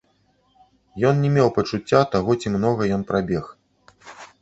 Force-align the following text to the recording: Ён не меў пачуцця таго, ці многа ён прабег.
Ён 1.09 1.15
не 1.27 1.31
меў 1.35 1.53
пачуцця 1.59 2.01
таго, 2.17 2.31
ці 2.41 2.47
многа 2.57 2.83
ён 2.99 3.09
прабег. 3.15 3.45